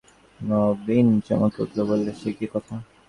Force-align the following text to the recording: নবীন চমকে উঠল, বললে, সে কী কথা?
নবীন 0.39 1.07
চমকে 1.27 1.59
উঠল, 1.63 1.77
বললে, 1.89 2.11
সে 2.19 2.29
কী 2.37 2.45
কথা? 2.53 2.75